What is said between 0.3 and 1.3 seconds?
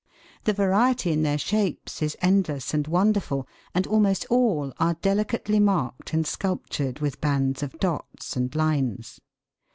The variety in